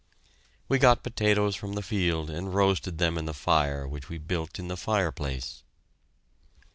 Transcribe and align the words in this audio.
We 0.67 0.79
got 0.79 1.03
potatoes 1.03 1.55
from 1.55 1.73
the 1.73 1.83
field 1.83 2.31
and 2.31 2.55
roasted 2.55 2.97
them 2.97 3.19
in 3.19 3.25
the 3.25 3.35
fire 3.35 3.87
which 3.87 4.09
we 4.09 4.17
built 4.17 4.57
in 4.57 4.67
the 4.67 4.75
fireplace. 4.75 5.61